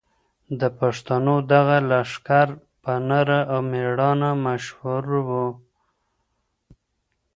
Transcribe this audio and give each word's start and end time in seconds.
د 0.59 0.61
پښتنو 0.79 1.35
دغه 1.53 1.77
لښکر 1.89 2.47
په 2.83 2.93
نره 3.09 3.39
او 3.53 3.59
مېړانه 3.71 4.31
مشهور 4.45 5.03
و. 5.27 5.29